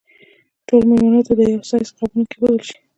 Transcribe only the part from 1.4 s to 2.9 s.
د یوه سایز قابونه کېښودل شي.